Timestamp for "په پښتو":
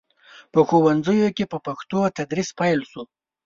1.51-1.99